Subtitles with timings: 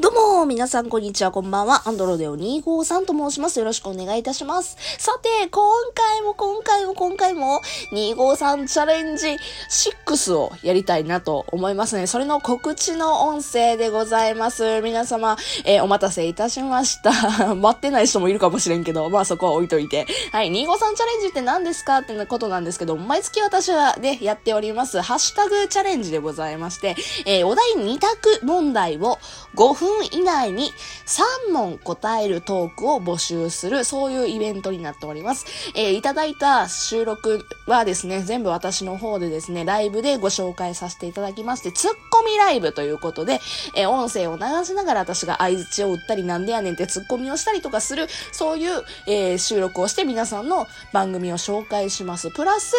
[0.00, 1.86] どうも、皆さん、こんにちは、こんばんは。
[1.86, 3.58] アンドロデオ253と申します。
[3.58, 4.78] よろしくお願いいたします。
[4.98, 5.62] さて、今
[5.94, 7.60] 回も今回も今回も、
[7.92, 9.36] 253チャレンジ
[9.68, 12.06] 6をやりたいなと思いますね。
[12.06, 14.80] それの告知の音声でございます。
[14.80, 15.36] 皆様、
[15.66, 17.12] えーお待たせいたしました。
[17.54, 20.06] 待ってない人もいるかもしれんけど、まあそこは置いといて。
[20.32, 26.96] はい、253チャレンジって何ですかってことなんですけど、毎月私はね、やっております、ハッシュタグチャレンジでございまして、
[27.26, 29.18] えーお題2択問題を
[29.54, 30.72] 5分以内に
[31.06, 35.46] 3問答えるトークを募集する、そういうイベントになっております。
[35.74, 43.40] えーいただいた収録はですね、全部私の方でですね、ライブでご紹介させていただきまして、ツッコミライブということで、
[43.74, 52.30] えー音声を流しながら私が相槌を打ったりなんでやねんってツッコミをしたりとかする、そういう、えー収録をして皆さんの番組を紹介します。
[52.30, 52.74] プラス、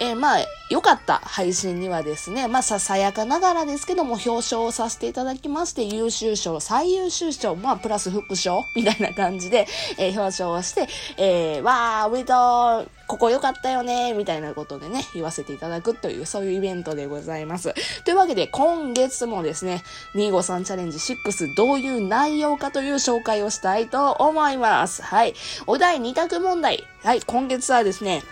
[0.00, 0.38] えーまあ、
[0.70, 9.66] 良かった配信にはですね、まあ、ささやかながらですけども、表彰をさせていただきまして、優秀賞、最優秀賞、まあ、プラス副賞みたいな感じで、
[9.98, 17.72] えー表彰をして、えー、わー、おめでとうここ良かったよねみたいなことでね、言わせていただくという、そういうイベントでございます。
[18.04, 19.82] というわけで、今月もですね、
[20.14, 25.02] 253チャレンジ6どういう内容かという紹介をしたいと思います。
[25.02, 25.34] はい。
[25.66, 26.84] お題2択問題。
[27.04, 27.22] はい。
[27.22, 28.22] 今月はですね、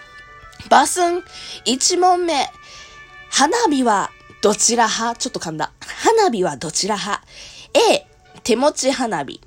[0.71, 1.23] バスン
[1.67, 2.51] 1問目。
[3.31, 4.11] 花火は
[4.43, 5.21] どちら派？
[5.21, 5.73] ちょっと噛んだ。
[5.81, 7.25] 花火はどちら派
[7.93, 8.04] ?A、
[8.45, 9.41] 手持ち花火。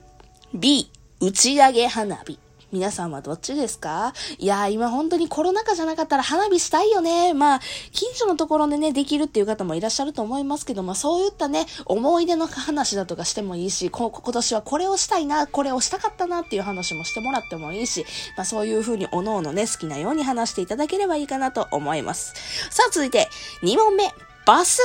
[0.55, 2.39] B、打ち上げ花火。
[2.71, 4.11] 皆さんはどっちですか？
[4.39, 7.35] いやー、今本当にコロナ禍じゃなかったら花火したいよね。
[7.35, 18.03] まあ、近所のところでね、できるっていう方もいらっしゃると思いますけど、まあそういったね、思い出の話だとかしてもいいし、今年はこれをしたいな、これをしたかったなっていう話もしてもらってもいいし、
[18.35, 22.33] まあそういう風におのおのね、好きなように話していただければいいかなと思います。
[22.71, 23.29] さあ続いて、
[23.61, 24.11] 2問目、
[24.47, 24.81] バス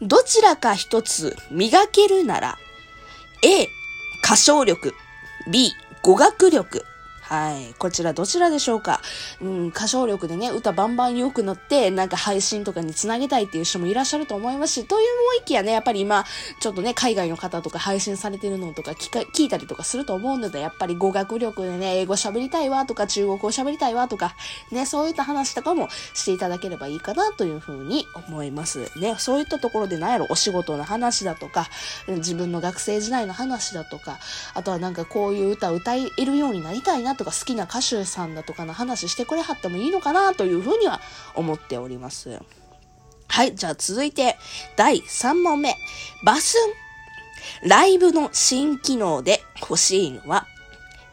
[0.00, 0.08] ン。
[0.08, 2.58] どちらか一つ磨けるなら、
[3.42, 3.68] A、
[4.22, 4.94] 歌唱力。
[5.50, 6.84] B、語学力。
[7.32, 7.72] はい。
[7.78, 9.00] こちらどちらでしょうか？
[9.40, 16.26] うん、歌唱力でね、歌バンバン良くなって、なんか配信とかにつなげたいっていう人もいらっしゃると思いますし、という思いきやね、やっぱり今、
[16.60, 24.36] ちょっとね、海外の方とか配信されてるのとか聞か聞いたりとかすると思うので、やっぱり語学力でね、英語喋りたいわとか、中国語喋りたいわとか、
[24.70, 28.90] ね、そういった話とかもしていただければいいかなというふうに思います。
[28.98, 31.70] ね、そういったところで何やろ、お仕事の話だとか、
[32.08, 34.18] 自分の学生時代の話だとか、
[34.52, 41.00] あとはなんかこういう歌歌えるようになりたいなととか、好きな歌手さんだとかの話してくれはってもいいのかなというふうには
[41.34, 42.40] 思っております。
[43.28, 44.36] はい、じゃあ続いて、
[44.76, 45.76] 第3問目。
[46.24, 46.56] バス
[47.64, 47.68] ン。
[47.68, 50.46] ライブの新機能で欲しいのは、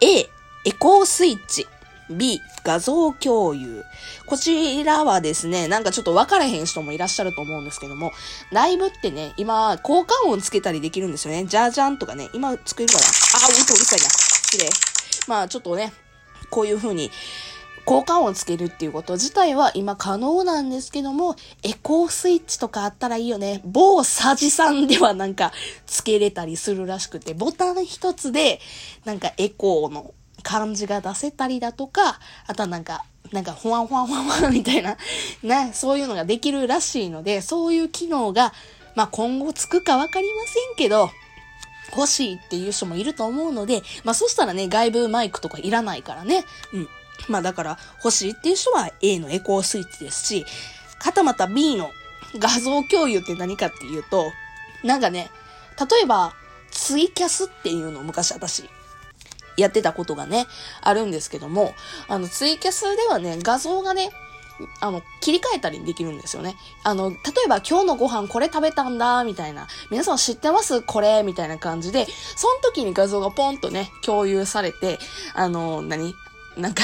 [0.01, 0.19] A、
[0.65, 1.67] エコースイッチ。
[2.09, 3.83] B、画像共有。
[4.25, 8.11] こちらはですね、なんかちょっと分からへん人もいらっしゃると思うんですけども、
[8.51, 11.45] ライブってね、今、効果音つけたりできるんですよね。
[11.45, 14.09] じゃじゃんとかね、今作るかなあ、うるさいうるさいな。
[14.09, 14.88] 失礼。
[15.29, 15.93] まあちょっとね、
[16.49, 17.11] こういう風に、
[17.85, 23.61] 効果音をつけるっていうこと自体は今可能なんですけども、エコースイッチとかあったらいいよね。
[23.63, 25.53] 某サジさんではなんか
[25.87, 28.59] つけれたりするらしくて、ボタン一つで
[29.05, 30.13] なんかエコーの
[30.43, 34.97] 感じが出せたりだとか、あとはなんか、なんか、ほわんほわんほわんほわみたいな、
[35.43, 38.53] ね、そういうのができるらしいので、そういう機能が、
[38.95, 41.09] まあ今後つくかわかりませんけど、
[41.91, 46.45] 欲しいっていう人もいると思うので、まあそしたらね、外部マイクとかいらないからね。
[46.73, 46.89] うん。
[47.27, 50.45] まあだから欲しいっていう人は A のエコースイッチですし、
[50.99, 51.91] はたまた B の
[52.37, 54.31] 画像共有って何かっていうと、
[54.83, 55.29] なんかね、
[55.79, 56.33] 例えば
[56.71, 58.69] ツイキャスっていうのを昔私
[59.57, 60.45] やってたことがね、
[60.81, 61.73] あるんですけども、
[62.07, 64.09] あのツイキャスではね、画像がね、
[64.79, 66.55] あの、切り替えたりできるんですよね。
[66.83, 69.67] あの、例えば今日のご飯これ食べたんだ、みたいな。
[69.89, 70.81] 皆さん知ってます？
[70.81, 74.99] これみたいな感じで、その時に画像がポンとね、共有されて、
[75.33, 76.13] あの、何？
[76.57, 76.83] なんか、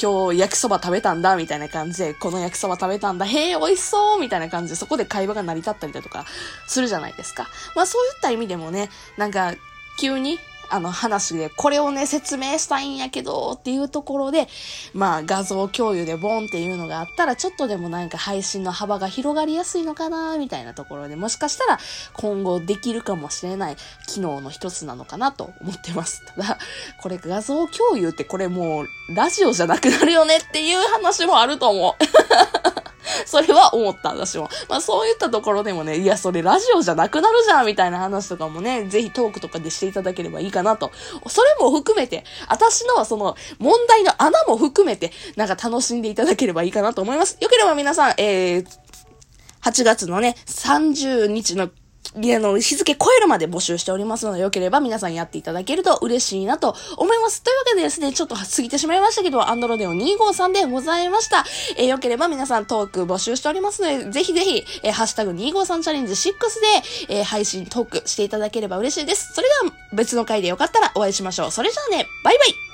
[0.00, 6.26] 今日焼きそば食べたんだ、みたいな感じで、この焼きそば食べたんだ、へえ、美味しそうみたいな感じで、そこで会話が成り立ったりだとか、
[6.68, 7.48] するじゃないですか。
[7.74, 9.54] まあそういった意味でもね、なんか、
[9.98, 10.38] 急に、
[10.70, 14.48] あの話で、これをね、説明したいんやけど、っていうところで、
[14.94, 21.78] まあ画像共有でボンっていうのがあったら、ちょっとでもなんか配信の幅が広がりやすいのかな、みたいなところで、もしかしたら
[22.14, 23.76] 今後できるかもしれない
[24.06, 26.24] 機能の一つなのかなと思ってます。
[26.26, 26.58] ただ、
[27.00, 32.04] これ画像共有ってこれもうラジオじゃなくなるよねっていう話もあると思う。
[33.26, 34.48] それは思った、私も。
[34.68, 40.90] まあそういったところでもね、いや、それラジオじゃなくなるじゃん、みたいな話とかもね、ぜひトークとかでしていただければいいかなと。
[41.28, 47.36] それも含めて、私のその問題の穴も含めて、なんか楽しんでいただければいいかなと思います。
[47.40, 48.66] よければ皆さん、えー、
[49.62, 51.68] 8月のね、30日の
[52.16, 57.42] あの、日付超えるまで募集しておりますので、よければ皆さんやっていただけると嬉しいなと思います。
[57.42, 61.44] というわけでですね、ちょっと過ぎてしまいましたけど、アンドロデオ253でございました。
[61.76, 66.32] えーよければ皆さんトーク募集しておりますので、ぜひぜひ、えーハッシュタグ253チャレンジ6
[67.08, 69.32] で、えー配信トークしていただければ嬉しいです。
[69.34, 71.50] それでは別の回でよかったらお会いしましょう。
[71.50, 72.69] それじゃあね、バイバイ